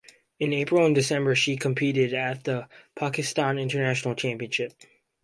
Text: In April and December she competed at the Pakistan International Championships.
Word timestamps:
In 0.39 0.51
April 0.51 0.83
and 0.83 0.95
December 0.95 1.35
she 1.35 1.55
competed 1.57 2.11
at 2.11 2.43
the 2.45 2.67
Pakistan 2.95 3.59
International 3.59 4.15
Championships. 4.15 4.73